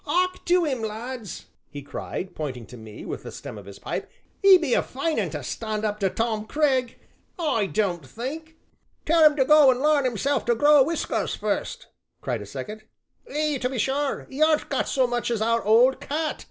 [0.07, 4.09] "'Ark to 'im, lads," he cried, pointing to me with the stern of his pipe,
[4.43, 6.97] "'e be a fine un to stand up to Tom Cragg
[7.37, 8.55] I don't think."
[9.05, 11.85] "Tell 'un to go an' larn hisself to grow whiskers fust!"
[12.19, 12.81] cried a second.
[13.31, 16.39] "Ay, to be sure, 'e aren't got so much as our old cat!"